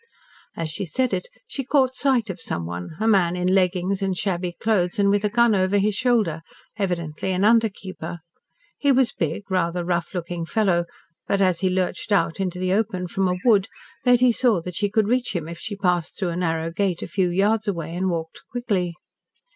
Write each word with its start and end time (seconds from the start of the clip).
As 0.57 0.71
she 0.71 0.83
said 0.87 1.13
it 1.13 1.27
she 1.45 1.63
caught 1.63 1.93
sight 1.93 2.31
of 2.31 2.41
someone, 2.41 2.95
a 2.99 3.07
man 3.07 3.35
in 3.35 3.47
leggings 3.53 4.01
and 4.01 4.17
shabby 4.17 4.51
clothes 4.51 4.97
and 4.97 5.11
with 5.11 5.23
a 5.23 5.29
gun 5.29 5.53
over 5.53 5.77
his 5.77 5.93
shoulder, 5.93 6.41
evidently 6.75 7.29
an 7.31 7.43
under 7.45 7.69
keeper. 7.69 8.17
He 8.79 8.91
was 8.91 9.11
a 9.11 9.19
big, 9.23 9.51
rather 9.51 9.85
rough 9.85 10.15
looking 10.15 10.43
fellow, 10.47 10.85
but 11.27 11.39
as 11.39 11.59
he 11.59 11.69
lurched 11.69 12.11
out 12.11 12.39
into 12.39 12.57
the 12.57 12.73
open 12.73 13.09
from 13.09 13.27
a 13.27 13.37
wood 13.45 13.67
Betty 14.03 14.31
saw 14.31 14.59
that 14.63 14.73
she 14.73 14.89
could 14.89 15.07
reach 15.07 15.35
him 15.35 15.47
if 15.47 15.59
she 15.59 15.75
passed 15.75 16.17
through 16.17 16.29
a 16.29 16.35
narrow 16.35 16.71
gate 16.71 17.03
a 17.03 17.07
few 17.07 17.29
yards 17.29 17.67
away 17.67 17.95
and 17.95 18.09
walked 18.09 18.41
quickly. 18.49 18.95